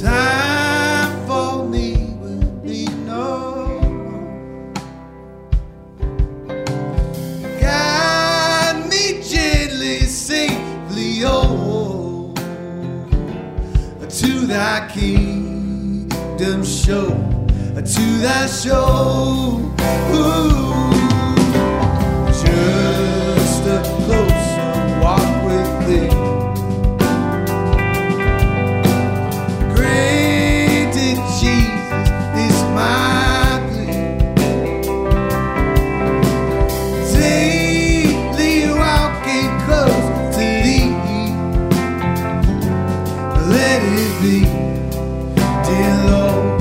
Time 0.00 1.26
for 1.26 1.64
me 1.68 2.16
will 2.20 2.50
be 2.62 2.86
no 3.06 3.78
more. 3.80 4.72
Guide 7.60 8.88
me 8.90 9.22
gently, 9.22 10.00
safely, 10.00 11.24
oh, 11.24 12.34
oh, 12.36 14.06
to 14.08 14.46
thy 14.46 14.88
kingdom 14.92 16.64
show, 16.64 17.08
to 17.76 18.18
thy 18.20 18.46
show. 18.46 19.73
let 43.48 43.82
it 43.82 44.22
be, 44.22 44.40
dear 45.64 46.10
Lord. 46.10 46.53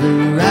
the 0.00 0.08
right 0.08 0.49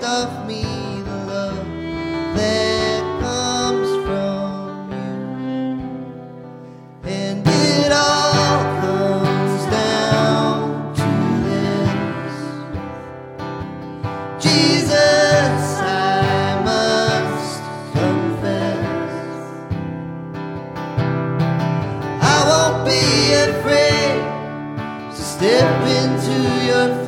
of 0.00 0.46
me 0.46 0.62
the 1.02 1.16
love 1.26 1.66
that 2.36 3.02
comes 3.20 3.88
from 4.06 4.90
you. 4.92 5.78
And 7.04 7.46
it 7.46 7.92
all 7.92 8.62
comes 8.80 9.64
down 9.70 10.94
to 10.94 11.08
this. 11.48 12.34
Jesus, 14.42 15.62
I 15.80 16.62
must 16.64 17.62
confess. 17.92 19.12
I 22.20 22.38
won't 22.48 22.84
be 22.86 23.04
afraid 23.34 24.20
to 25.10 25.22
step 25.22 25.86
into 25.86 26.36
your 26.66 27.01